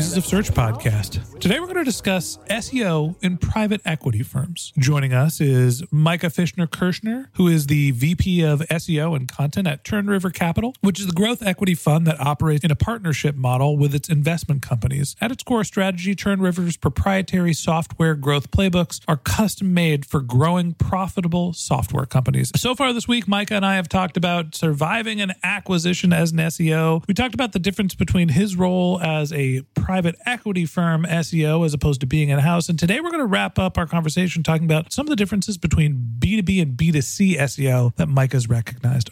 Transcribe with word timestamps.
Voices 0.00 0.16
of 0.16 0.24
Search 0.24 0.50
podcast. 0.52 1.38
Today 1.40 1.60
we're 1.60 1.66
going 1.66 1.76
to 1.76 1.84
discuss 1.84 2.38
SEO 2.48 3.22
in 3.22 3.36
private 3.36 3.82
equity 3.84 4.22
firms. 4.22 4.72
Joining 4.78 5.12
us 5.12 5.42
is 5.42 5.82
Micah 5.90 6.30
Fisher 6.30 6.66
Kirshner, 6.66 7.26
who 7.34 7.48
is 7.48 7.66
the 7.66 7.90
VP 7.90 8.42
of 8.42 8.60
SEO 8.60 9.14
and 9.14 9.28
content 9.28 9.68
at 9.68 9.84
Turn 9.84 10.06
River 10.06 10.30
Capital, 10.30 10.74
which 10.80 11.00
is 11.00 11.06
the 11.06 11.12
growth 11.12 11.42
equity 11.42 11.74
fund 11.74 12.06
that 12.06 12.18
operates 12.18 12.64
in 12.64 12.70
a 12.70 12.76
partnership 12.76 13.36
model 13.36 13.76
with 13.76 13.94
its 13.94 14.08
investment 14.08 14.62
companies. 14.62 15.16
At 15.20 15.32
its 15.32 15.42
core 15.42 15.64
strategy, 15.64 16.14
Turn 16.14 16.40
River's 16.40 16.78
proprietary 16.78 17.52
software 17.52 18.14
growth 18.14 18.50
playbooks 18.50 19.00
are 19.06 19.18
custom 19.18 19.74
made 19.74 20.06
for 20.06 20.22
growing 20.22 20.72
profitable 20.72 21.52
software 21.52 22.06
companies. 22.06 22.52
So 22.56 22.74
far 22.74 22.94
this 22.94 23.06
week, 23.06 23.28
Micah 23.28 23.56
and 23.56 23.66
I 23.66 23.76
have 23.76 23.90
talked 23.90 24.16
about 24.16 24.54
surviving 24.54 25.20
an 25.20 25.34
acquisition 25.42 26.14
as 26.14 26.32
an 26.32 26.38
SEO. 26.38 27.06
We 27.06 27.12
talked 27.12 27.34
about 27.34 27.52
the 27.52 27.58
difference 27.58 27.94
between 27.94 28.30
his 28.30 28.56
role 28.56 28.98
as 29.02 29.30
a 29.34 29.60
private 29.90 30.14
equity 30.24 30.64
firm 30.64 31.04
SEO 31.04 31.66
as 31.66 31.74
opposed 31.74 32.00
to 32.00 32.06
being 32.06 32.28
in 32.28 32.38
house. 32.38 32.68
And 32.68 32.78
today 32.78 33.00
we're 33.00 33.10
going 33.10 33.18
to 33.18 33.26
wrap 33.26 33.58
up 33.58 33.76
our 33.76 33.88
conversation 33.88 34.44
talking 34.44 34.64
about 34.64 34.92
some 34.92 35.04
of 35.04 35.10
the 35.10 35.16
differences 35.16 35.58
between 35.58 36.14
B2B 36.20 36.62
and 36.62 36.76
B2C 36.76 37.36
SEO 37.36 37.96
that 37.96 38.08
Micah's 38.08 38.48
recognized. 38.48 39.10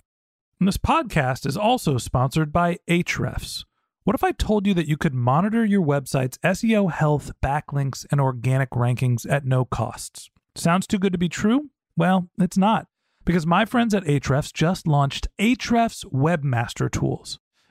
And 0.61 0.69
this 0.69 0.77
podcast 0.77 1.47
is 1.47 1.57
also 1.57 1.99
sponsored 1.99 2.53
by 2.53 2.79
Ahrefs. 2.89 3.65
What 4.05 4.15
if 4.15 4.23
I 4.23 4.31
told 4.31 4.69
you 4.69 4.75
that 4.75 4.87
you 4.87 4.97
could 4.97 5.15
monitor 5.15 5.65
your 5.65 5.85
website's 5.85 6.39
SEO 6.45 6.93
health, 6.93 7.33
backlinks, 7.43 8.07
and 8.13 8.21
organic 8.21 8.71
rankings 8.71 9.29
at 9.29 9.45
no 9.45 9.65
costs? 9.65 10.31
Sounds 10.55 10.87
too 10.87 11.01
good 11.01 11.13
to 11.13 11.19
be 11.19 11.29
true? 11.29 11.71
Well, 11.97 12.31
it's 12.39 12.57
not, 12.57 12.87
because 13.25 13.45
my 13.45 13.65
friends 13.65 13.95
at 13.95 14.05
Ahrefs 14.05 14.53
just 14.53 14.87
launched 14.87 15.27
Ahrefs 15.41 16.05
Webmaster 16.05 16.89
Tools. 16.89 17.41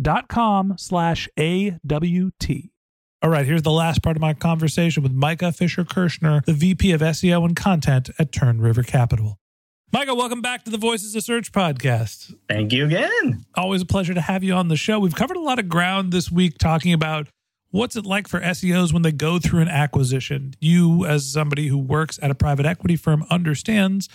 dot 0.00 0.28
com 0.28 0.74
slash 0.78 1.28
A-W-T. 1.38 2.72
All 3.20 3.30
right, 3.30 3.44
here's 3.44 3.62
the 3.62 3.72
last 3.72 4.02
part 4.02 4.16
of 4.16 4.20
my 4.20 4.32
conversation 4.32 5.02
with 5.02 5.12
Micah 5.12 5.50
Fisher 5.50 5.84
Kirshner, 5.84 6.44
the 6.44 6.52
VP 6.52 6.92
of 6.92 7.00
SEO 7.00 7.44
and 7.44 7.56
content 7.56 8.10
at 8.18 8.30
Turn 8.30 8.60
River 8.60 8.84
Capital. 8.84 9.38
Micah, 9.90 10.14
welcome 10.14 10.42
back 10.42 10.64
to 10.64 10.70
the 10.70 10.78
Voices 10.78 11.14
of 11.16 11.24
Search 11.24 11.50
podcast. 11.50 12.34
Thank 12.48 12.72
you 12.72 12.84
again. 12.84 13.46
Always 13.54 13.82
a 13.82 13.86
pleasure 13.86 14.14
to 14.14 14.20
have 14.20 14.44
you 14.44 14.52
on 14.52 14.68
the 14.68 14.76
show. 14.76 15.00
We've 15.00 15.14
covered 15.14 15.36
a 15.38 15.40
lot 15.40 15.58
of 15.58 15.68
ground 15.68 16.12
this 16.12 16.30
week 16.30 16.58
talking 16.58 16.92
about 16.92 17.28
what's 17.70 17.96
it 17.96 18.06
like 18.06 18.28
for 18.28 18.38
SEOs 18.38 18.92
when 18.92 19.02
they 19.02 19.12
go 19.12 19.38
through 19.38 19.62
an 19.62 19.68
acquisition. 19.68 20.54
You, 20.60 21.06
as 21.06 21.26
somebody 21.32 21.68
who 21.68 21.78
works 21.78 22.18
at 22.22 22.30
a 22.30 22.34
private 22.34 22.66
equity 22.66 22.96
firm, 22.96 23.24
understands 23.30 24.08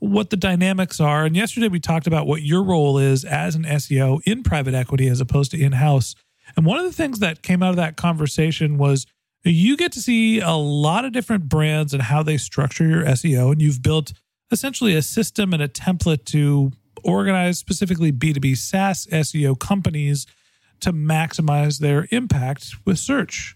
what 0.00 0.30
the 0.30 0.36
dynamics 0.36 0.98
are. 0.98 1.24
And 1.24 1.36
yesterday 1.36 1.68
we 1.68 1.78
talked 1.78 2.06
about 2.06 2.26
what 2.26 2.42
your 2.42 2.62
role 2.64 2.98
is 2.98 3.24
as 3.24 3.54
an 3.54 3.64
SEO 3.64 4.20
in 4.26 4.42
private 4.42 4.74
equity 4.74 5.06
as 5.08 5.20
opposed 5.20 5.52
to 5.52 5.62
in 5.62 5.72
house. 5.72 6.14
And 6.56 6.66
one 6.66 6.78
of 6.78 6.84
the 6.84 6.92
things 6.92 7.20
that 7.20 7.42
came 7.42 7.62
out 7.62 7.70
of 7.70 7.76
that 7.76 7.96
conversation 7.96 8.78
was 8.78 9.06
you 9.44 9.76
get 9.76 9.92
to 9.92 10.00
see 10.00 10.40
a 10.40 10.52
lot 10.52 11.04
of 11.04 11.12
different 11.12 11.48
brands 11.48 11.94
and 11.94 12.02
how 12.02 12.22
they 12.22 12.36
structure 12.36 12.86
your 12.86 13.04
SEO. 13.04 13.52
And 13.52 13.62
you've 13.62 13.82
built 13.82 14.12
essentially 14.50 14.94
a 14.94 15.02
system 15.02 15.52
and 15.52 15.62
a 15.62 15.68
template 15.68 16.24
to 16.26 16.72
organize 17.04 17.58
specifically 17.58 18.12
B2B 18.12 18.56
SaaS 18.56 19.06
SEO 19.06 19.58
companies 19.58 20.26
to 20.80 20.92
maximize 20.92 21.78
their 21.78 22.08
impact 22.10 22.74
with 22.84 22.98
search. 22.98 23.54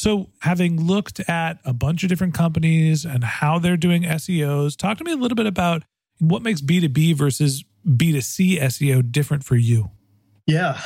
So, 0.00 0.30
having 0.40 0.86
looked 0.86 1.20
at 1.28 1.58
a 1.62 1.74
bunch 1.74 2.04
of 2.04 2.08
different 2.08 2.32
companies 2.32 3.04
and 3.04 3.22
how 3.22 3.58
they're 3.58 3.76
doing 3.76 4.04
SEOs, 4.04 4.74
talk 4.74 4.96
to 4.96 5.04
me 5.04 5.12
a 5.12 5.16
little 5.16 5.36
bit 5.36 5.44
about 5.44 5.82
what 6.20 6.40
makes 6.40 6.62
B2B 6.62 7.14
versus 7.14 7.66
B2C 7.86 8.62
SEO 8.62 9.12
different 9.12 9.44
for 9.44 9.56
you. 9.56 9.90
Yeah. 10.46 10.80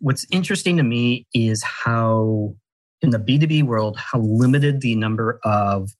What's 0.00 0.26
interesting 0.32 0.76
to 0.78 0.82
me 0.82 1.28
is 1.32 1.62
how, 1.62 2.56
in 3.02 3.10
the 3.10 3.20
B2B 3.20 3.62
world, 3.62 3.96
how 3.98 4.18
limited 4.18 4.80
the 4.80 4.96
number 4.96 5.38
of 5.44 5.90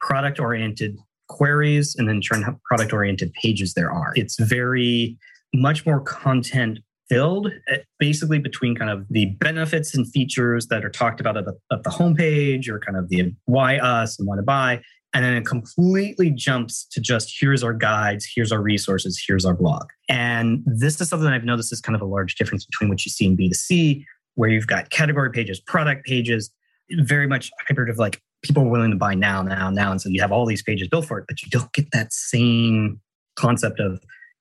product 0.00 0.40
oriented 0.40 0.96
queries 1.28 1.94
and 1.98 2.08
then 2.08 2.22
turn 2.22 2.58
product 2.64 2.94
oriented 2.94 3.30
pages 3.34 3.74
there 3.74 3.92
are. 3.92 4.14
It's 4.16 4.40
very 4.40 5.18
much 5.52 5.84
more 5.84 6.00
content 6.00 6.78
filled, 7.08 7.52
eh, 7.68 7.78
basically 7.98 8.38
between 8.38 8.74
kind 8.74 8.90
of 8.90 9.06
the 9.10 9.26
benefits 9.40 9.94
and 9.94 10.10
features 10.10 10.66
that 10.68 10.84
are 10.84 10.90
talked 10.90 11.20
about 11.20 11.36
at 11.36 11.44
the, 11.44 11.56
at 11.72 11.82
the 11.82 11.90
homepage 11.90 12.68
or 12.68 12.78
kind 12.78 12.96
of 12.96 13.08
the 13.08 13.32
why 13.44 13.78
us 13.78 14.18
and 14.18 14.26
why 14.26 14.36
to 14.36 14.42
buy. 14.42 14.80
And 15.14 15.24
then 15.24 15.34
it 15.34 15.46
completely 15.46 16.30
jumps 16.30 16.86
to 16.92 17.00
just 17.00 17.34
here's 17.40 17.62
our 17.62 17.72
guides, 17.72 18.28
here's 18.34 18.52
our 18.52 18.60
resources, 18.60 19.22
here's 19.26 19.46
our 19.46 19.54
blog. 19.54 19.86
And 20.08 20.62
this 20.66 21.00
is 21.00 21.08
something 21.08 21.28
I've 21.28 21.44
noticed 21.44 21.72
is 21.72 21.80
kind 21.80 21.96
of 21.96 22.02
a 22.02 22.06
large 22.06 22.34
difference 22.34 22.66
between 22.66 22.90
what 22.90 23.04
you 23.06 23.10
see 23.10 23.26
in 23.26 23.36
B2C, 23.36 24.04
where 24.34 24.50
you've 24.50 24.66
got 24.66 24.90
category 24.90 25.30
pages, 25.30 25.60
product 25.60 26.04
pages, 26.04 26.50
very 26.90 27.26
much 27.26 27.50
hybrid 27.66 27.88
of 27.88 27.98
like 27.98 28.20
people 28.42 28.64
are 28.64 28.68
willing 28.68 28.90
to 28.90 28.96
buy 28.96 29.14
now, 29.14 29.42
now, 29.42 29.70
now. 29.70 29.90
And 29.90 30.00
so 30.00 30.08
you 30.08 30.20
have 30.20 30.32
all 30.32 30.44
these 30.44 30.62
pages 30.62 30.88
built 30.88 31.06
for 31.06 31.18
it, 31.18 31.24
but 31.26 31.42
you 31.42 31.48
don't 31.50 31.72
get 31.72 31.90
that 31.92 32.12
same 32.12 33.00
concept 33.36 33.80
of 33.80 34.00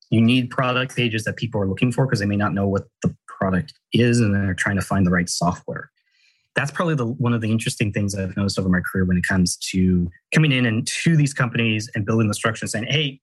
you 0.09 0.21
need 0.21 0.49
product 0.49 0.95
pages 0.95 1.23
that 1.23 1.35
people 1.35 1.59
are 1.61 1.67
looking 1.67 1.91
for 1.91 2.05
because 2.05 2.19
they 2.19 2.25
may 2.25 2.35
not 2.35 2.53
know 2.53 2.67
what 2.67 2.87
the 3.01 3.15
product 3.27 3.73
is 3.91 4.19
and 4.19 4.33
they're 4.33 4.53
trying 4.53 4.75
to 4.75 4.81
find 4.81 5.05
the 5.05 5.11
right 5.11 5.29
software. 5.29 5.89
That's 6.55 6.71
probably 6.71 6.95
the 6.95 7.07
one 7.07 7.33
of 7.33 7.41
the 7.41 7.51
interesting 7.51 7.91
things 7.91 8.15
I've 8.15 8.37
noticed 8.37 8.57
over 8.57 8.69
my 8.69 8.79
career 8.79 9.03
when 9.03 9.17
it 9.17 9.25
comes 9.27 9.57
to 9.71 10.09
coming 10.33 10.51
in 10.51 10.65
and 10.65 10.87
to 10.87 11.17
these 11.17 11.33
companies 11.33 11.89
and 11.95 12.05
building 12.05 12.27
the 12.27 12.33
structure 12.33 12.63
and 12.63 12.69
saying, 12.69 12.85
hey, 12.87 13.19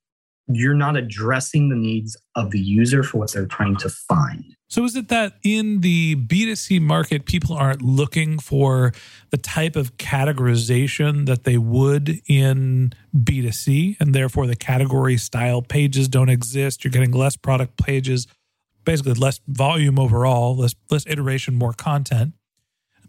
you're 0.56 0.74
not 0.74 0.96
addressing 0.96 1.68
the 1.68 1.76
needs 1.76 2.16
of 2.34 2.50
the 2.50 2.60
user 2.60 3.02
for 3.02 3.18
what 3.18 3.32
they're 3.32 3.46
trying 3.46 3.76
to 3.76 3.88
find. 3.88 4.44
So, 4.68 4.84
is 4.84 4.96
it 4.96 5.08
that 5.08 5.34
in 5.42 5.82
the 5.82 6.16
B2C 6.16 6.80
market, 6.80 7.26
people 7.26 7.54
aren't 7.54 7.82
looking 7.82 8.38
for 8.38 8.92
the 9.28 9.36
type 9.36 9.76
of 9.76 9.98
categorization 9.98 11.26
that 11.26 11.44
they 11.44 11.58
would 11.58 12.22
in 12.26 12.94
B2C, 13.14 13.98
and 14.00 14.14
therefore 14.14 14.46
the 14.46 14.56
category 14.56 15.18
style 15.18 15.60
pages 15.60 16.08
don't 16.08 16.30
exist? 16.30 16.84
You're 16.84 16.90
getting 16.90 17.12
less 17.12 17.36
product 17.36 17.76
pages, 17.76 18.26
basically 18.84 19.12
less 19.12 19.40
volume 19.46 19.98
overall, 19.98 20.56
less 20.56 20.74
less 20.90 21.06
iteration, 21.06 21.54
more 21.54 21.74
content? 21.74 22.32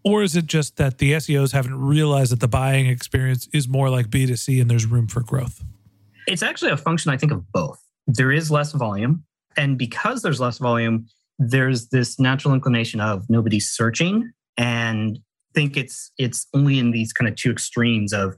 Or 0.03 0.21
is 0.21 0.35
it 0.35 0.47
just 0.47 0.75
that 0.75 0.97
the 0.97 1.13
SEOs 1.13 1.53
haven't 1.53 1.79
realized 1.79 2.33
that 2.33 2.41
the 2.41 2.47
buying 2.49 2.87
experience 2.87 3.47
is 3.53 3.69
more 3.69 3.89
like 3.89 4.09
B2C 4.09 4.59
and 4.59 4.69
there's 4.69 4.85
room 4.85 5.07
for 5.07 5.21
growth? 5.21 5.63
It's 6.27 6.43
actually 6.43 6.71
a 6.71 6.77
function, 6.77 7.11
I 7.11 7.17
think, 7.17 7.31
of 7.31 7.51
both. 7.51 7.79
There 8.07 8.31
is 8.31 8.51
less 8.51 8.71
volume. 8.71 9.23
And 9.57 9.77
because 9.77 10.21
there's 10.21 10.39
less 10.39 10.57
volume, 10.57 11.07
there's 11.39 11.89
this 11.89 12.19
natural 12.19 12.53
inclination 12.53 12.99
of 12.99 13.29
nobody's 13.29 13.69
searching 13.69 14.31
and 14.57 15.19
think 15.53 15.77
it's 15.77 16.11
it's 16.17 16.47
only 16.53 16.79
in 16.79 16.91
these 16.91 17.13
kind 17.13 17.27
of 17.29 17.35
two 17.35 17.51
extremes 17.51 18.13
of 18.13 18.35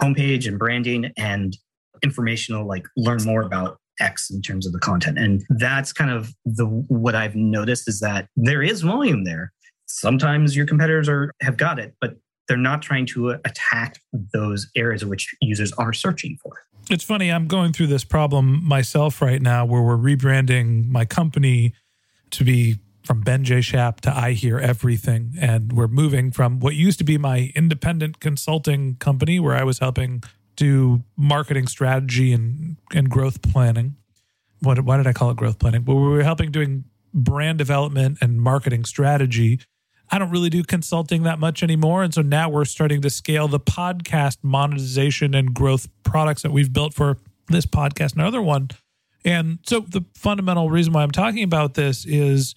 homepage 0.00 0.46
and 0.46 0.58
branding 0.58 1.12
and 1.16 1.56
informational 2.02 2.66
like 2.66 2.84
learn 2.96 3.22
more 3.24 3.42
about 3.42 3.78
x 4.00 4.30
in 4.30 4.40
terms 4.40 4.66
of 4.66 4.72
the 4.72 4.78
content 4.78 5.18
and 5.18 5.44
that's 5.50 5.92
kind 5.92 6.10
of 6.10 6.32
the 6.44 6.64
what 6.66 7.14
i've 7.14 7.34
noticed 7.34 7.88
is 7.88 8.00
that 8.00 8.28
there 8.36 8.62
is 8.62 8.82
volume 8.82 9.24
there 9.24 9.52
sometimes 9.86 10.56
your 10.56 10.66
competitors 10.66 11.08
are 11.08 11.32
have 11.40 11.56
got 11.56 11.78
it 11.78 11.94
but 12.00 12.14
they're 12.46 12.56
not 12.56 12.80
trying 12.80 13.04
to 13.04 13.30
attack 13.44 14.00
those 14.32 14.68
areas 14.76 15.04
which 15.04 15.34
users 15.40 15.72
are 15.72 15.92
searching 15.92 16.38
for 16.42 16.52
it's 16.90 17.04
funny 17.04 17.30
i'm 17.30 17.46
going 17.46 17.72
through 17.72 17.86
this 17.86 18.04
problem 18.04 18.64
myself 18.64 19.20
right 19.22 19.42
now 19.42 19.64
where 19.64 19.82
we're 19.82 19.96
rebranding 19.96 20.88
my 20.88 21.04
company 21.04 21.74
to 22.30 22.44
be 22.44 22.78
from 23.08 23.22
Ben 23.22 23.42
J. 23.42 23.62
Shap 23.62 24.02
to 24.02 24.14
I 24.14 24.32
Hear 24.32 24.58
Everything. 24.58 25.32
And 25.40 25.72
we're 25.72 25.88
moving 25.88 26.30
from 26.30 26.60
what 26.60 26.74
used 26.74 26.98
to 26.98 27.04
be 27.04 27.16
my 27.16 27.50
independent 27.54 28.20
consulting 28.20 28.96
company 28.96 29.40
where 29.40 29.56
I 29.56 29.64
was 29.64 29.78
helping 29.78 30.22
do 30.56 31.02
marketing 31.16 31.68
strategy 31.68 32.34
and, 32.34 32.76
and 32.92 33.08
growth 33.08 33.40
planning. 33.40 33.96
What, 34.60 34.80
why 34.80 34.98
did 34.98 35.06
I 35.06 35.14
call 35.14 35.30
it 35.30 35.38
growth 35.38 35.58
planning? 35.58 35.86
Well, 35.86 35.96
we 35.96 36.08
were 36.08 36.22
helping 36.22 36.50
doing 36.50 36.84
brand 37.14 37.56
development 37.56 38.18
and 38.20 38.42
marketing 38.42 38.84
strategy. 38.84 39.60
I 40.10 40.18
don't 40.18 40.30
really 40.30 40.50
do 40.50 40.62
consulting 40.62 41.24
that 41.24 41.38
much 41.38 41.62
anymore. 41.62 42.02
And 42.02 42.12
so 42.14 42.22
now 42.22 42.48
we're 42.48 42.64
starting 42.64 43.02
to 43.02 43.10
scale 43.10 43.48
the 43.48 43.60
podcast 43.60 44.38
monetization 44.42 45.34
and 45.34 45.54
growth 45.54 45.88
products 46.02 46.42
that 46.42 46.52
we've 46.52 46.72
built 46.72 46.94
for 46.94 47.18
this 47.48 47.66
podcast 47.66 48.12
and 48.12 48.22
another 48.22 48.42
one. 48.42 48.68
And 49.24 49.58
so 49.66 49.80
the 49.80 50.04
fundamental 50.14 50.70
reason 50.70 50.92
why 50.92 51.02
I'm 51.02 51.10
talking 51.10 51.42
about 51.42 51.74
this 51.74 52.06
is 52.06 52.54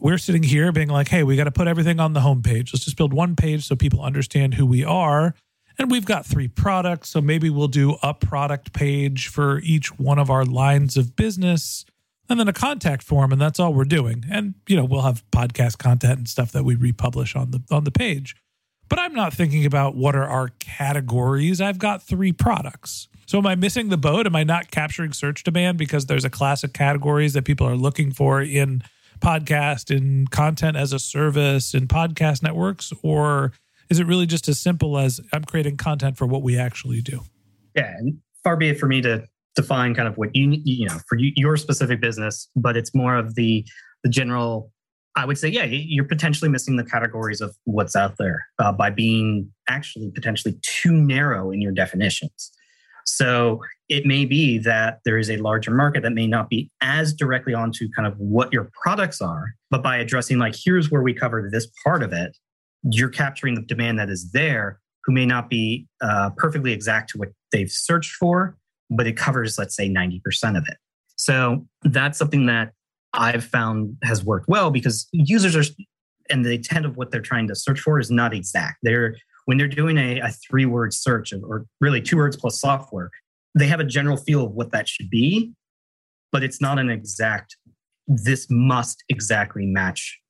we're 0.00 0.18
sitting 0.18 0.42
here 0.42 0.72
being 0.72 0.88
like, 0.88 1.08
hey, 1.08 1.22
we 1.22 1.36
got 1.36 1.44
to 1.44 1.52
put 1.52 1.68
everything 1.68 2.00
on 2.00 2.12
the 2.12 2.20
homepage. 2.20 2.72
Let's 2.72 2.84
just 2.84 2.96
build 2.96 3.12
one 3.12 3.36
page 3.36 3.66
so 3.66 3.76
people 3.76 4.02
understand 4.02 4.54
who 4.54 4.66
we 4.66 4.84
are. 4.84 5.34
And 5.78 5.90
we've 5.90 6.04
got 6.04 6.26
three 6.26 6.48
products. 6.48 7.10
So 7.10 7.20
maybe 7.20 7.50
we'll 7.50 7.68
do 7.68 7.96
a 8.02 8.14
product 8.14 8.72
page 8.72 9.28
for 9.28 9.60
each 9.60 9.98
one 9.98 10.18
of 10.18 10.30
our 10.30 10.44
lines 10.44 10.96
of 10.96 11.14
business 11.16 11.84
and 12.32 12.40
then 12.40 12.48
a 12.48 12.52
contact 12.52 13.02
form. 13.02 13.30
And 13.30 13.40
that's 13.40 13.60
all 13.60 13.74
we're 13.74 13.84
doing. 13.84 14.24
And, 14.30 14.54
you 14.66 14.74
know, 14.74 14.84
we'll 14.84 15.02
have 15.02 15.22
podcast 15.30 15.78
content 15.78 16.18
and 16.18 16.28
stuff 16.28 16.50
that 16.52 16.64
we 16.64 16.74
republish 16.74 17.36
on 17.36 17.50
the 17.50 17.62
on 17.70 17.84
the 17.84 17.90
page. 17.90 18.34
But 18.88 18.98
I'm 18.98 19.14
not 19.14 19.32
thinking 19.32 19.64
about 19.64 19.94
what 19.94 20.16
are 20.16 20.26
our 20.26 20.48
categories. 20.58 21.60
I've 21.60 21.78
got 21.78 22.02
three 22.02 22.32
products. 22.32 23.08
So 23.26 23.38
am 23.38 23.46
I 23.46 23.54
missing 23.54 23.88
the 23.88 23.96
boat? 23.96 24.26
Am 24.26 24.34
I 24.34 24.44
not 24.44 24.70
capturing 24.70 25.12
search 25.12 25.44
demand 25.44 25.78
because 25.78 26.06
there's 26.06 26.24
a 26.24 26.30
class 26.30 26.64
of 26.64 26.72
categories 26.72 27.34
that 27.34 27.44
people 27.44 27.66
are 27.66 27.76
looking 27.76 28.12
for 28.12 28.42
in 28.42 28.82
podcast 29.20 29.94
in 29.94 30.26
content 30.26 30.76
as 30.76 30.92
a 30.92 30.98
service 30.98 31.74
in 31.74 31.86
podcast 31.86 32.42
networks? 32.42 32.92
Or 33.02 33.52
is 33.88 34.00
it 34.00 34.06
really 34.06 34.26
just 34.26 34.48
as 34.48 34.58
simple 34.58 34.98
as 34.98 35.20
I'm 35.32 35.44
creating 35.44 35.76
content 35.76 36.16
for 36.16 36.26
what 36.26 36.42
we 36.42 36.58
actually 36.58 37.00
do? 37.00 37.20
Yeah, 37.74 37.94
and 37.96 38.18
far 38.42 38.56
be 38.56 38.70
it 38.70 38.78
for 38.78 38.86
me 38.86 39.00
to 39.02 39.26
define 39.54 39.94
kind 39.94 40.08
of 40.08 40.16
what 40.16 40.34
you 40.34 40.60
you 40.64 40.86
know 40.86 40.98
for 41.08 41.16
you, 41.18 41.32
your 41.36 41.56
specific 41.56 42.00
business, 42.00 42.48
but 42.56 42.76
it's 42.76 42.94
more 42.94 43.16
of 43.16 43.34
the 43.34 43.66
the 44.02 44.08
general. 44.08 44.70
I 45.14 45.26
would 45.26 45.36
say, 45.36 45.48
yeah, 45.48 45.64
you're 45.66 46.06
potentially 46.06 46.50
missing 46.50 46.76
the 46.76 46.84
categories 46.84 47.42
of 47.42 47.54
what's 47.64 47.94
out 47.94 48.16
there 48.18 48.46
uh, 48.58 48.72
by 48.72 48.88
being 48.88 49.52
actually 49.68 50.10
potentially 50.10 50.58
too 50.62 50.92
narrow 50.92 51.50
in 51.50 51.60
your 51.60 51.72
definitions. 51.72 52.50
So 53.04 53.60
it 53.90 54.06
may 54.06 54.24
be 54.24 54.58
that 54.60 55.00
there 55.04 55.18
is 55.18 55.30
a 55.30 55.36
larger 55.36 55.70
market 55.70 56.02
that 56.02 56.12
may 56.12 56.26
not 56.26 56.48
be 56.48 56.70
as 56.80 57.12
directly 57.12 57.52
onto 57.52 57.90
kind 57.94 58.06
of 58.06 58.14
what 58.18 58.52
your 58.52 58.70
products 58.82 59.20
are, 59.20 59.54
but 59.70 59.82
by 59.82 59.98
addressing 59.98 60.38
like, 60.38 60.54
here's 60.56 60.90
where 60.90 61.02
we 61.02 61.12
cover 61.12 61.46
this 61.50 61.66
part 61.84 62.02
of 62.02 62.12
it, 62.12 62.36
you're 62.84 63.10
capturing 63.10 63.54
the 63.54 63.62
demand 63.62 63.98
that 63.98 64.08
is 64.08 64.32
there 64.32 64.80
who 65.04 65.12
may 65.12 65.26
not 65.26 65.50
be 65.50 65.86
uh, 66.00 66.30
perfectly 66.36 66.72
exact 66.72 67.10
to 67.10 67.18
what 67.18 67.28
they've 67.50 67.70
searched 67.70 68.12
for, 68.12 68.56
but 68.96 69.06
it 69.06 69.16
covers, 69.16 69.58
let's 69.58 69.74
say, 69.74 69.88
90% 69.88 70.56
of 70.56 70.64
it. 70.68 70.76
So 71.16 71.66
that's 71.82 72.18
something 72.18 72.46
that 72.46 72.72
I've 73.12 73.44
found 73.44 73.96
has 74.02 74.24
worked 74.24 74.48
well 74.48 74.70
because 74.70 75.08
users 75.12 75.56
are, 75.56 75.64
and 76.30 76.44
the 76.44 76.52
intent 76.52 76.86
of 76.86 76.96
what 76.96 77.10
they're 77.10 77.20
trying 77.20 77.48
to 77.48 77.54
search 77.54 77.80
for 77.80 77.98
is 77.98 78.10
not 78.10 78.34
exact. 78.34 78.78
They're 78.82 79.16
when 79.46 79.58
they're 79.58 79.68
doing 79.68 79.98
a, 79.98 80.20
a 80.20 80.28
three 80.28 80.66
word 80.66 80.94
search 80.94 81.32
or 81.32 81.66
really 81.80 82.00
two 82.00 82.16
words 82.16 82.36
plus 82.36 82.60
software, 82.60 83.10
they 83.58 83.66
have 83.66 83.80
a 83.80 83.84
general 83.84 84.16
feel 84.16 84.44
of 84.46 84.52
what 84.52 84.70
that 84.72 84.88
should 84.88 85.10
be, 85.10 85.52
but 86.30 86.42
it's 86.42 86.60
not 86.60 86.78
an 86.78 86.90
exact, 86.90 87.56
this 88.06 88.46
must 88.50 89.02
exactly 89.08 89.66
match 89.66 90.20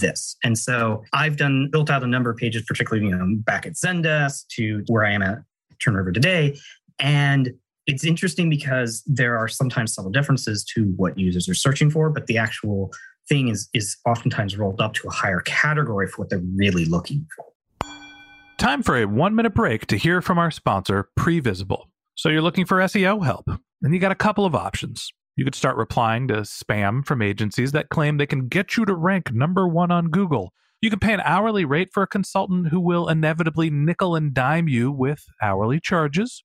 this. 0.00 0.36
And 0.44 0.58
so 0.58 1.02
I've 1.12 1.36
done 1.36 1.68
built 1.70 1.90
out 1.90 2.02
a 2.02 2.06
number 2.06 2.30
of 2.30 2.36
pages, 2.36 2.62
particularly 2.66 3.08
you 3.08 3.16
know 3.16 3.26
back 3.38 3.66
at 3.66 3.74
Zendesk 3.74 4.46
to 4.56 4.84
where 4.88 5.04
I 5.04 5.12
am 5.12 5.22
at 5.22 5.38
Turn 5.82 5.94
River 5.94 6.12
today. 6.12 6.58
And 6.98 7.50
it's 7.88 8.04
interesting 8.04 8.50
because 8.50 9.02
there 9.06 9.36
are 9.38 9.48
sometimes 9.48 9.94
subtle 9.94 10.10
differences 10.10 10.62
to 10.62 10.92
what 10.96 11.18
users 11.18 11.48
are 11.48 11.54
searching 11.54 11.90
for, 11.90 12.10
but 12.10 12.26
the 12.26 12.36
actual 12.36 12.92
thing 13.28 13.48
is 13.48 13.68
is 13.72 13.96
oftentimes 14.06 14.56
rolled 14.56 14.80
up 14.80 14.92
to 14.94 15.08
a 15.08 15.10
higher 15.10 15.40
category 15.40 16.06
for 16.06 16.22
what 16.22 16.30
they're 16.30 16.42
really 16.54 16.84
looking 16.84 17.26
for. 17.34 17.46
Time 18.58 18.82
for 18.82 18.96
a 18.96 19.06
one 19.06 19.34
minute 19.34 19.54
break 19.54 19.86
to 19.86 19.96
hear 19.96 20.20
from 20.20 20.38
our 20.38 20.50
sponsor, 20.50 21.08
Previsible. 21.18 21.84
So 22.14 22.28
you're 22.28 22.42
looking 22.42 22.66
for 22.66 22.78
SEO 22.78 23.24
help, 23.24 23.48
and 23.82 23.94
you 23.94 24.00
got 24.00 24.12
a 24.12 24.16
couple 24.16 24.44
of 24.44 24.54
options. 24.54 25.10
You 25.36 25.44
could 25.44 25.54
start 25.54 25.76
replying 25.76 26.28
to 26.28 26.40
spam 26.40 27.06
from 27.06 27.22
agencies 27.22 27.72
that 27.72 27.88
claim 27.88 28.18
they 28.18 28.26
can 28.26 28.48
get 28.48 28.76
you 28.76 28.84
to 28.84 28.94
rank 28.94 29.32
number 29.32 29.66
one 29.66 29.90
on 29.90 30.08
Google. 30.08 30.52
You 30.82 30.90
can 30.90 30.98
pay 30.98 31.14
an 31.14 31.22
hourly 31.24 31.64
rate 31.64 31.88
for 31.92 32.02
a 32.02 32.08
consultant 32.08 32.68
who 32.68 32.80
will 32.80 33.08
inevitably 33.08 33.70
nickel 33.70 34.14
and 34.14 34.34
dime 34.34 34.68
you 34.68 34.92
with 34.92 35.24
hourly 35.40 35.80
charges. 35.80 36.44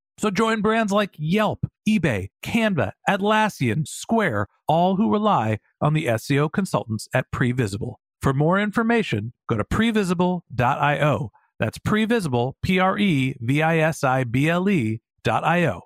So 0.21 0.29
join 0.29 0.61
brands 0.61 0.91
like 0.91 1.15
Yelp, 1.17 1.65
eBay, 1.89 2.29
Canva, 2.45 2.91
Atlassian, 3.09 3.87
Square, 3.87 4.45
all 4.67 4.95
who 4.95 5.11
rely 5.11 5.57
on 5.81 5.95
the 5.95 6.05
SEO 6.05 6.51
consultants 6.51 7.07
at 7.11 7.25
Previsible. 7.33 7.95
For 8.21 8.31
more 8.31 8.59
information, 8.59 9.33
go 9.49 9.57
to 9.57 9.63
previsible.io 9.63 11.31
that's 11.57 11.79
previsible, 11.79 12.53
P 12.61 12.77
R 12.77 12.99
E 12.99 13.35
V 13.39 13.63
I 13.63 13.79
S 13.79 14.03
I 14.03 14.23
B 14.23 14.47
L 14.47 14.69
E 14.69 15.01
dot 15.23 15.43
I 15.43 15.65
O. 15.65 15.81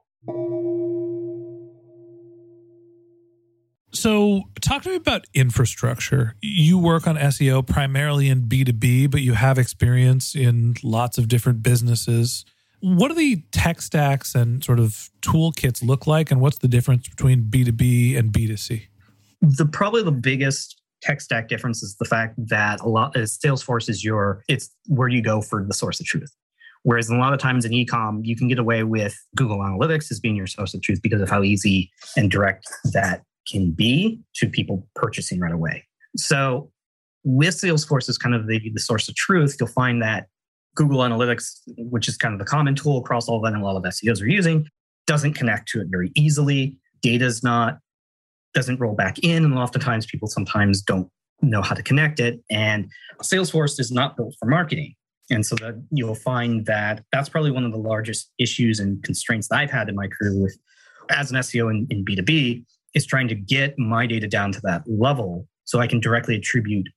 So, 3.94 4.42
talk 4.60 4.84
to 4.84 4.90
me 4.90 4.96
about 4.98 5.24
infrastructure. 5.34 6.36
You 6.42 6.78
work 6.78 7.08
on 7.08 7.16
SEO 7.16 7.66
primarily 7.66 8.28
in 8.28 8.50
B2B, 8.50 9.10
but 9.10 9.22
you 9.22 9.32
have 9.32 9.58
experience 9.58 10.36
in 10.36 10.76
lots 10.84 11.18
of 11.18 11.30
different 11.30 11.64
businesses. 11.64 12.44
What 12.82 13.10
do 13.10 13.16
the 13.16 13.44
tech 13.52 13.82
stacks 13.82 14.36
and 14.36 14.64
sort 14.64 14.80
of 14.80 15.10
toolkits 15.22 15.84
look 15.84 16.08
like, 16.08 16.32
and 16.32 16.42
what's 16.42 16.60
the 16.60 16.68
difference 16.68 17.08
between 17.08 17.44
B2B 17.44 18.18
and 18.18 18.32
B2C? 18.32 18.88
The 19.42 19.66
probably 19.66 20.04
the 20.04 20.12
biggest 20.12 20.82
tech 21.02 21.22
stack 21.22 21.48
difference 21.48 21.84
is 21.84 21.96
the 21.98 22.06
fact 22.06 22.36
that 22.38 22.82
a 22.82 22.88
lot 22.88 23.16
of 23.16 23.24
Salesforce 23.24 23.90
is 23.90 24.04
your 24.04 24.44
it's 24.48 24.70
where 24.88 25.08
you 25.08 25.22
go 25.22 25.42
for 25.42 25.64
the 25.64 25.74
source 25.74 26.00
of 26.00 26.06
truth. 26.06 26.34
Whereas 26.84 27.10
a 27.10 27.16
lot 27.16 27.34
of 27.34 27.40
times 27.40 27.66
in 27.66 27.72
ecom, 27.72 28.22
you 28.24 28.36
can 28.36 28.48
get 28.48 28.60
away 28.60 28.84
with 28.84 29.16
Google 29.36 29.58
Analytics 29.58 30.12
as 30.12 30.20
being 30.20 30.36
your 30.36 30.46
source 30.46 30.74
of 30.76 30.82
truth 30.84 31.02
because 31.02 31.20
of 31.20 31.30
how 31.30 31.42
easy 31.42 31.92
and 32.16 32.30
direct 32.30 32.68
that 32.94 33.24
can 33.48 33.72
be 33.72 34.20
to 34.36 34.48
people 34.48 34.88
purchasing 34.94 35.40
right 35.40 35.52
away. 35.52 35.84
So 36.16 36.72
with 37.24 37.56
Salesforce 37.56 38.08
as 38.08 38.20
kind 38.20 38.36
of 38.36 38.48
the, 38.48 38.72
the 38.72 38.80
source 38.80 39.10
of 39.10 39.16
truth, 39.16 39.58
you'll 39.60 39.68
find 39.70 40.02
that 40.04 40.28
Google 40.76 41.00
Analytics, 41.00 41.62
which 41.78 42.08
is 42.08 42.18
kind 42.18 42.34
of 42.34 42.40
the 42.40 42.46
common 42.46 42.76
tool 42.76 42.98
across 42.98 43.28
all 43.28 43.38
of 43.38 43.44
that 43.44 43.54
and 43.54 43.62
a 43.62 43.66
lot 43.66 43.78
of 43.78 43.84
SEOs 43.84 44.22
are 44.22 44.28
using, 44.28 44.68
doesn't 45.08 45.34
connect 45.34 45.68
to 45.70 45.82
it 45.82 45.88
very 45.90 46.12
easily. 46.16 46.78
Data's 47.02 47.44
not, 47.44 47.80
doesn't 48.54 48.80
roll 48.80 48.96
back 48.96 49.20
in. 49.20 49.44
And 49.46 49.58
oftentimes 49.58 50.06
people 50.06 50.28
sometimes 50.28 50.82
don't 50.82 51.10
know 51.42 51.62
how 51.62 51.76
to 51.76 51.84
connect 51.84 52.20
it. 52.20 52.42
And 52.50 52.90
Salesforce 53.22 53.80
is 53.80 53.92
not 53.92 54.18
built 54.18 54.36
for 54.40 54.48
marketing. 54.48 54.96
And 55.32 55.46
so 55.46 55.56
that 55.56 55.82
you'll 55.92 56.16
find 56.16 56.66
that 56.68 57.04
that's 57.12 57.30
probably 57.30 57.52
one 57.52 57.66
of 57.66 57.72
the 57.72 57.80
largest 57.80 58.32
issues 58.38 58.80
and 58.80 59.02
constraints 59.04 59.48
that 59.48 59.58
I've 59.58 59.72
had 59.72 59.90
in 59.90 59.96
my 59.96 60.08
career 60.08 60.40
with 60.40 60.58
as 61.10 61.32
an 61.32 61.38
SEO 61.38 61.70
in, 61.72 61.88
in 61.90 62.06
B2B 62.06 62.64
is 62.94 63.06
trying 63.06 63.28
to 63.28 63.36
get 63.36 63.78
my 63.78 64.06
data 64.08 64.28
down 64.28 64.52
to 64.52 64.62
that 64.62 64.84
level 64.88 65.48
so 65.64 65.80
I 65.80 65.88
can 65.88 66.00
directly 66.00 66.36
attribute 66.36 66.88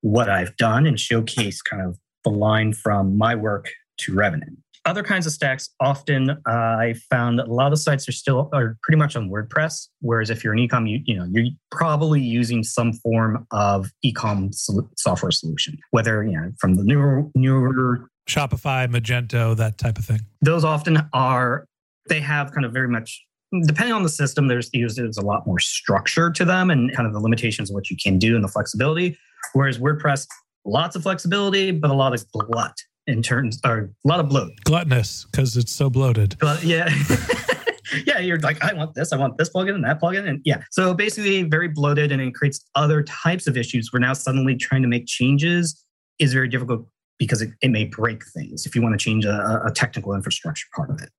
what 0.00 0.28
I've 0.28 0.56
done 0.56 0.86
and 0.86 0.98
showcase 0.98 1.62
kind 1.62 1.82
of 1.82 1.98
the 2.26 2.36
line 2.36 2.72
from 2.72 3.16
my 3.16 3.34
work 3.34 3.70
to 3.98 4.14
revenue. 4.14 4.54
Other 4.84 5.02
kinds 5.02 5.26
of 5.26 5.32
stacks, 5.32 5.70
often 5.80 6.30
uh, 6.30 6.36
I 6.46 6.94
found 7.10 7.38
that 7.38 7.48
a 7.48 7.52
lot 7.52 7.66
of 7.66 7.72
the 7.72 7.76
sites 7.76 8.08
are 8.08 8.12
still 8.12 8.48
are 8.52 8.76
pretty 8.82 8.98
much 8.98 9.16
on 9.16 9.28
WordPress. 9.28 9.88
Whereas 10.00 10.30
if 10.30 10.44
you're 10.44 10.52
an 10.52 10.60
ecom, 10.60 10.88
you, 10.88 11.00
you 11.04 11.16
know 11.16 11.26
you're 11.30 11.48
probably 11.72 12.20
using 12.20 12.62
some 12.62 12.92
form 12.92 13.46
of 13.50 13.90
ecom 14.04 14.54
sol- 14.54 14.88
software 14.96 15.32
solution, 15.32 15.76
whether 15.90 16.22
you 16.22 16.32
know 16.32 16.52
from 16.58 16.74
the 16.74 16.84
newer 16.84 17.24
newer 17.34 18.08
Shopify, 18.28 18.88
Magento, 18.88 19.56
that 19.56 19.78
type 19.78 19.98
of 19.98 20.04
thing. 20.04 20.20
Those 20.40 20.64
often 20.64 21.08
are 21.12 21.66
they 22.08 22.20
have 22.20 22.52
kind 22.52 22.64
of 22.64 22.72
very 22.72 22.88
much 22.88 23.24
depending 23.64 23.94
on 23.94 24.04
the 24.04 24.08
system. 24.08 24.46
There's 24.46 24.70
there's 24.70 25.18
a 25.18 25.24
lot 25.24 25.46
more 25.46 25.58
structure 25.58 26.30
to 26.30 26.44
them 26.44 26.70
and 26.70 26.94
kind 26.94 27.06
of 27.06 27.12
the 27.12 27.20
limitations 27.20 27.70
of 27.70 27.74
what 27.74 27.90
you 27.90 27.96
can 27.96 28.18
do 28.18 28.36
and 28.36 28.44
the 28.44 28.48
flexibility. 28.48 29.18
Whereas 29.52 29.78
WordPress, 29.78 30.26
lots 30.66 30.96
of 30.96 31.02
flexibility, 31.02 31.70
but 31.70 31.90
a 31.90 31.94
lot 31.94 32.12
of 32.12 32.28
glut 32.30 32.76
in 33.06 33.22
terms 33.22 33.60
or 33.64 33.90
a 34.04 34.08
lot 34.08 34.20
of 34.20 34.28
bloat. 34.28 34.52
Gluttonous 34.64 35.24
because 35.30 35.56
it's 35.56 35.72
so 35.72 35.88
bloated. 35.88 36.36
But 36.40 36.62
yeah. 36.64 36.92
yeah, 38.06 38.18
you're 38.18 38.38
like, 38.40 38.62
I 38.62 38.74
want 38.74 38.94
this, 38.94 39.12
I 39.12 39.16
want 39.16 39.38
this 39.38 39.48
plugin 39.50 39.74
and 39.74 39.84
that 39.84 40.00
plugin. 40.00 40.28
And 40.28 40.40
yeah. 40.44 40.62
So 40.70 40.92
basically 40.92 41.42
very 41.44 41.68
bloated 41.68 42.12
and 42.12 42.20
it 42.20 42.34
creates 42.34 42.64
other 42.74 43.02
types 43.04 43.46
of 43.46 43.56
issues 43.56 43.90
We're 43.92 44.00
now 44.00 44.12
suddenly 44.12 44.56
trying 44.56 44.82
to 44.82 44.88
make 44.88 45.06
changes 45.06 45.82
is 46.18 46.32
very 46.32 46.48
difficult 46.48 46.86
because 47.18 47.42
it, 47.42 47.50
it 47.62 47.70
may 47.70 47.84
break 47.84 48.24
things 48.26 48.66
if 48.66 48.74
you 48.74 48.82
want 48.82 48.98
to 48.98 49.02
change 49.02 49.24
a, 49.24 49.62
a 49.64 49.70
technical 49.70 50.14
infrastructure 50.14 50.66
part 50.74 50.90
of 50.90 51.00
it. 51.00 51.10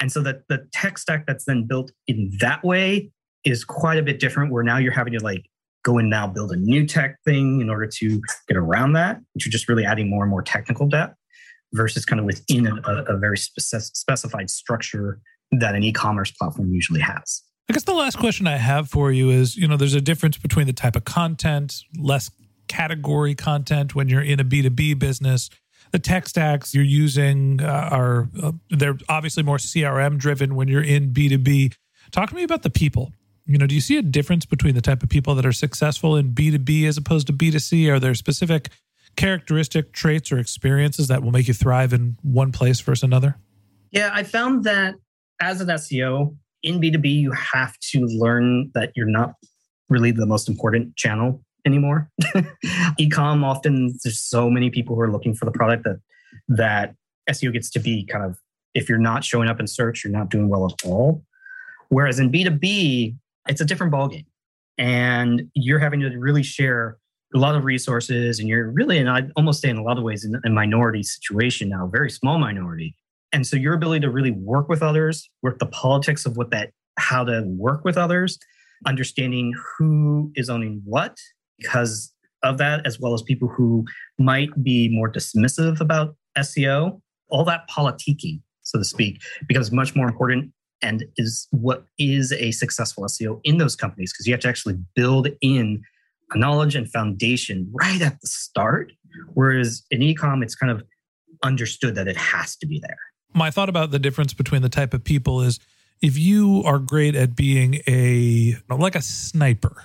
And 0.00 0.10
so 0.12 0.20
that 0.22 0.42
the 0.48 0.66
tech 0.72 0.98
stack 0.98 1.26
that's 1.26 1.44
then 1.44 1.66
built 1.66 1.92
in 2.06 2.32
that 2.40 2.64
way 2.64 3.10
is 3.44 3.64
quite 3.64 3.98
a 3.98 4.02
bit 4.02 4.18
different 4.18 4.52
where 4.52 4.62
now 4.62 4.78
you're 4.78 4.92
having 4.92 5.12
to 5.12 5.20
like 5.20 5.46
go 5.84 5.98
and 5.98 6.10
now 6.10 6.26
build 6.26 6.50
a 6.50 6.56
new 6.56 6.86
tech 6.86 7.16
thing 7.24 7.60
in 7.60 7.70
order 7.70 7.86
to 7.86 8.20
get 8.48 8.56
around 8.56 8.94
that, 8.94 9.20
which 9.34 9.46
are 9.46 9.50
just 9.50 9.68
really 9.68 9.84
adding 9.84 10.10
more 10.10 10.24
and 10.24 10.30
more 10.30 10.42
technical 10.42 10.88
depth 10.88 11.14
versus 11.72 12.04
kind 12.04 12.18
of 12.18 12.26
within 12.26 12.66
a, 12.66 12.92
a 13.08 13.16
very 13.16 13.36
specified 13.36 14.50
structure 14.50 15.20
that 15.52 15.74
an 15.74 15.82
e-commerce 15.82 16.30
platform 16.30 16.72
usually 16.72 17.00
has. 17.00 17.42
I 17.68 17.72
guess 17.72 17.84
the 17.84 17.94
last 17.94 18.18
question 18.18 18.46
I 18.46 18.56
have 18.56 18.88
for 18.88 19.12
you 19.12 19.30
is, 19.30 19.56
you 19.56 19.68
know, 19.68 19.76
there's 19.76 19.94
a 19.94 20.00
difference 20.00 20.36
between 20.36 20.66
the 20.66 20.72
type 20.72 20.96
of 20.96 21.04
content, 21.04 21.82
less 21.98 22.30
category 22.68 23.34
content 23.34 23.94
when 23.94 24.08
you're 24.08 24.22
in 24.22 24.40
a 24.40 24.44
B2B 24.44 24.98
business. 24.98 25.50
The 25.92 25.98
tech 25.98 26.28
stacks 26.28 26.74
you're 26.74 26.84
using 26.84 27.60
uh, 27.62 27.88
are 27.90 28.28
uh, 28.42 28.52
they're 28.70 28.98
obviously 29.08 29.42
more 29.42 29.58
CRM 29.58 30.18
driven 30.18 30.54
when 30.54 30.68
you're 30.68 30.82
in 30.82 31.12
B2B. 31.12 31.74
Talk 32.10 32.30
to 32.30 32.34
me 32.34 32.42
about 32.42 32.62
the 32.62 32.70
people 32.70 33.12
you 33.46 33.58
know, 33.58 33.66
do 33.66 33.74
you 33.74 33.80
see 33.80 33.98
a 33.98 34.02
difference 34.02 34.46
between 34.46 34.74
the 34.74 34.80
type 34.80 35.02
of 35.02 35.08
people 35.08 35.34
that 35.34 35.44
are 35.44 35.52
successful 35.52 36.16
in 36.16 36.32
B2B 36.32 36.88
as 36.88 36.96
opposed 36.96 37.26
to 37.26 37.32
B2C? 37.32 37.90
Are 37.92 38.00
there 38.00 38.14
specific 38.14 38.70
characteristic 39.16 39.92
traits 39.92 40.32
or 40.32 40.38
experiences 40.38 41.08
that 41.08 41.22
will 41.22 41.30
make 41.30 41.46
you 41.46 41.54
thrive 41.54 41.92
in 41.92 42.16
one 42.22 42.52
place 42.52 42.80
versus 42.80 43.02
another? 43.02 43.36
Yeah, 43.90 44.10
I 44.12 44.22
found 44.22 44.64
that 44.64 44.94
as 45.40 45.60
an 45.60 45.68
SEO 45.68 46.36
in 46.62 46.80
B2B, 46.80 47.20
you 47.20 47.32
have 47.32 47.78
to 47.92 48.00
learn 48.06 48.70
that 48.74 48.92
you're 48.96 49.06
not 49.06 49.34
really 49.88 50.10
the 50.10 50.26
most 50.26 50.48
important 50.48 50.96
channel 50.96 51.42
anymore. 51.66 52.10
Ecom 52.98 53.44
often 53.44 53.96
there's 54.02 54.20
so 54.20 54.50
many 54.50 54.70
people 54.70 54.96
who 54.96 55.02
are 55.02 55.12
looking 55.12 55.34
for 55.34 55.44
the 55.44 55.52
product 55.52 55.84
that 55.84 56.00
that 56.48 56.94
SEO 57.30 57.52
gets 57.52 57.70
to 57.70 57.78
be 57.78 58.04
kind 58.04 58.24
of 58.24 58.38
if 58.74 58.88
you're 58.88 58.98
not 58.98 59.22
showing 59.22 59.48
up 59.48 59.60
in 59.60 59.66
search, 59.66 60.02
you're 60.02 60.12
not 60.12 60.30
doing 60.30 60.48
well 60.48 60.66
at 60.66 60.84
all. 60.84 61.22
Whereas 61.88 62.18
in 62.18 62.32
B2B, 62.32 63.16
it's 63.48 63.60
a 63.60 63.64
different 63.64 63.92
ballgame. 63.92 64.26
And 64.78 65.42
you're 65.54 65.78
having 65.78 66.00
to 66.00 66.08
really 66.18 66.42
share 66.42 66.98
a 67.34 67.38
lot 67.38 67.56
of 67.56 67.64
resources, 67.64 68.38
and 68.38 68.48
you're 68.48 68.70
really, 68.70 68.98
and 68.98 69.10
I'd 69.10 69.30
almost 69.36 69.60
say 69.60 69.68
in 69.68 69.76
a 69.76 69.82
lot 69.82 69.98
of 69.98 70.04
ways, 70.04 70.24
in 70.24 70.40
a 70.44 70.50
minority 70.50 71.02
situation 71.02 71.68
now, 71.68 71.88
very 71.92 72.10
small 72.10 72.38
minority. 72.38 72.94
And 73.32 73.46
so 73.46 73.56
your 73.56 73.74
ability 73.74 74.00
to 74.00 74.10
really 74.10 74.30
work 74.30 74.68
with 74.68 74.82
others, 74.82 75.28
work 75.42 75.58
the 75.58 75.66
politics 75.66 76.26
of 76.26 76.36
what 76.36 76.50
that, 76.50 76.70
how 76.96 77.24
to 77.24 77.42
work 77.46 77.84
with 77.84 77.96
others, 77.96 78.38
understanding 78.86 79.52
who 79.76 80.30
is 80.36 80.48
owning 80.48 80.80
what 80.84 81.18
because 81.58 82.12
of 82.44 82.58
that, 82.58 82.86
as 82.86 83.00
well 83.00 83.14
as 83.14 83.22
people 83.22 83.48
who 83.48 83.84
might 84.18 84.50
be 84.62 84.88
more 84.88 85.10
dismissive 85.10 85.80
about 85.80 86.14
SEO, 86.38 87.00
all 87.30 87.44
that 87.44 87.68
politicking, 87.68 88.40
so 88.62 88.78
to 88.78 88.84
speak, 88.84 89.20
becomes 89.48 89.72
much 89.72 89.96
more 89.96 90.06
important 90.06 90.52
and 90.84 91.04
is 91.16 91.48
what 91.50 91.86
is 91.98 92.30
a 92.32 92.50
successful 92.50 93.04
SEO 93.04 93.40
in 93.42 93.56
those 93.56 93.74
companies 93.74 94.12
because 94.12 94.26
you 94.26 94.34
have 94.34 94.40
to 94.40 94.48
actually 94.48 94.78
build 94.94 95.28
in 95.40 95.82
a 96.32 96.38
knowledge 96.38 96.74
and 96.76 96.90
foundation 96.90 97.68
right 97.72 98.02
at 98.02 98.20
the 98.20 98.26
start. 98.26 98.92
Whereas 99.32 99.82
in 99.90 100.00
ecom, 100.00 100.42
it's 100.42 100.54
kind 100.54 100.70
of 100.70 100.84
understood 101.42 101.94
that 101.94 102.06
it 102.06 102.18
has 102.18 102.54
to 102.56 102.66
be 102.66 102.78
there. 102.80 102.98
My 103.32 103.50
thought 103.50 103.70
about 103.70 103.92
the 103.92 103.98
difference 103.98 104.34
between 104.34 104.60
the 104.60 104.68
type 104.68 104.92
of 104.92 105.02
people 105.02 105.40
is 105.40 105.58
if 106.02 106.18
you 106.18 106.62
are 106.66 106.78
great 106.78 107.14
at 107.14 107.34
being 107.34 107.80
a 107.88 108.56
like 108.68 108.94
a 108.94 109.02
sniper 109.02 109.82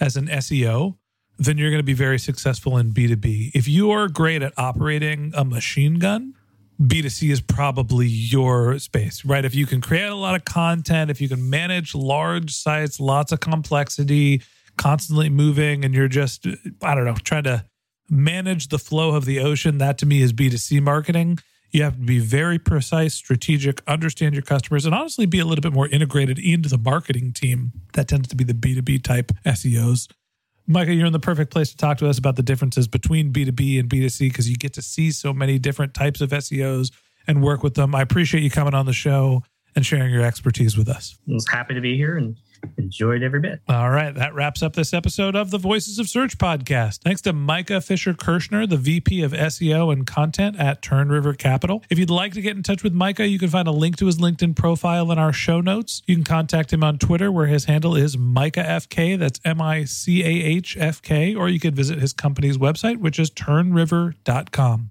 as 0.00 0.16
an 0.16 0.26
SEO, 0.26 0.96
then 1.38 1.58
you're 1.58 1.70
going 1.70 1.80
to 1.80 1.84
be 1.84 1.92
very 1.92 2.18
successful 2.18 2.78
in 2.78 2.92
B2B. 2.92 3.50
If 3.54 3.68
you 3.68 3.90
are 3.90 4.08
great 4.08 4.42
at 4.42 4.54
operating 4.56 5.32
a 5.34 5.44
machine 5.44 5.98
gun, 5.98 6.34
B2C 6.80 7.30
is 7.30 7.40
probably 7.42 8.06
your 8.06 8.78
space, 8.78 9.24
right? 9.24 9.44
If 9.44 9.54
you 9.54 9.66
can 9.66 9.80
create 9.82 10.08
a 10.08 10.14
lot 10.14 10.34
of 10.34 10.44
content, 10.44 11.10
if 11.10 11.20
you 11.20 11.28
can 11.28 11.50
manage 11.50 11.94
large 11.94 12.54
sites, 12.54 12.98
lots 12.98 13.32
of 13.32 13.40
complexity, 13.40 14.42
constantly 14.78 15.28
moving, 15.28 15.84
and 15.84 15.92
you're 15.94 16.08
just, 16.08 16.46
I 16.82 16.94
don't 16.94 17.04
know, 17.04 17.16
trying 17.22 17.44
to 17.44 17.66
manage 18.08 18.68
the 18.68 18.78
flow 18.78 19.14
of 19.14 19.26
the 19.26 19.40
ocean, 19.40 19.78
that 19.78 19.98
to 19.98 20.06
me 20.06 20.22
is 20.22 20.32
B2C 20.32 20.80
marketing. 20.80 21.38
You 21.70 21.82
have 21.82 21.94
to 21.94 22.04
be 22.04 22.18
very 22.18 22.58
precise, 22.58 23.14
strategic, 23.14 23.82
understand 23.86 24.34
your 24.34 24.42
customers, 24.42 24.86
and 24.86 24.94
honestly 24.94 25.26
be 25.26 25.38
a 25.38 25.44
little 25.44 25.62
bit 25.62 25.72
more 25.72 25.86
integrated 25.86 26.38
into 26.38 26.68
the 26.68 26.78
marketing 26.78 27.32
team. 27.32 27.72
That 27.92 28.08
tends 28.08 28.26
to 28.28 28.36
be 28.36 28.42
the 28.42 28.54
B2B 28.54 29.04
type 29.04 29.32
SEOs. 29.44 30.08
Micah, 30.70 30.94
you're 30.94 31.06
in 31.06 31.12
the 31.12 31.18
perfect 31.18 31.50
place 31.50 31.70
to 31.70 31.76
talk 31.76 31.98
to 31.98 32.08
us 32.08 32.16
about 32.16 32.36
the 32.36 32.44
differences 32.44 32.86
between 32.86 33.32
B2B 33.32 33.80
and 33.80 33.88
B2C 33.88 34.28
because 34.28 34.48
you 34.48 34.54
get 34.54 34.72
to 34.74 34.82
see 34.82 35.10
so 35.10 35.32
many 35.32 35.58
different 35.58 35.94
types 35.94 36.20
of 36.20 36.30
SEOs 36.30 36.92
and 37.26 37.42
work 37.42 37.64
with 37.64 37.74
them. 37.74 37.92
I 37.92 38.02
appreciate 38.02 38.44
you 38.44 38.50
coming 38.50 38.72
on 38.72 38.86
the 38.86 38.92
show 38.92 39.42
and 39.74 39.84
sharing 39.84 40.12
your 40.12 40.22
expertise 40.22 40.78
with 40.78 40.88
us. 40.88 41.18
I 41.28 41.32
was 41.32 41.48
happy 41.48 41.74
to 41.74 41.80
be 41.80 41.96
here 41.96 42.16
and 42.16 42.36
enjoyed 42.76 43.22
every 43.22 43.40
bit. 43.40 43.60
All 43.68 43.90
right. 43.90 44.14
That 44.14 44.34
wraps 44.34 44.62
up 44.62 44.74
this 44.74 44.92
episode 44.92 45.36
of 45.36 45.50
the 45.50 45.58
Voices 45.58 45.98
of 45.98 46.08
Search 46.08 46.38
podcast. 46.38 47.02
Thanks 47.02 47.20
to 47.22 47.32
Micah 47.32 47.80
Fisher 47.80 48.14
Kirshner, 48.14 48.68
the 48.68 48.76
VP 48.76 49.22
of 49.22 49.32
SEO 49.32 49.92
and 49.92 50.06
content 50.06 50.58
at 50.58 50.82
Turn 50.82 51.08
River 51.08 51.34
Capital. 51.34 51.82
If 51.90 51.98
you'd 51.98 52.10
like 52.10 52.32
to 52.34 52.40
get 52.40 52.56
in 52.56 52.62
touch 52.62 52.82
with 52.82 52.92
Micah, 52.92 53.26
you 53.26 53.38
can 53.38 53.48
find 53.48 53.68
a 53.68 53.72
link 53.72 53.96
to 53.98 54.06
his 54.06 54.18
LinkedIn 54.18 54.56
profile 54.56 55.10
in 55.12 55.18
our 55.18 55.32
show 55.32 55.60
notes. 55.60 56.02
You 56.06 56.16
can 56.16 56.24
contact 56.24 56.72
him 56.72 56.82
on 56.82 56.98
Twitter, 56.98 57.30
where 57.30 57.46
his 57.46 57.66
handle 57.66 57.96
is 57.96 58.16
MicahFK. 58.16 59.18
That's 59.18 59.40
M 59.44 59.60
I 59.60 59.84
C 59.84 60.22
A 60.22 60.26
H 60.26 60.76
F 60.78 61.02
K. 61.02 61.34
Or 61.34 61.48
you 61.48 61.60
could 61.60 61.76
visit 61.76 61.98
his 61.98 62.12
company's 62.12 62.58
website, 62.58 62.98
which 62.98 63.18
is 63.18 63.30
turnriver.com. 63.30 64.90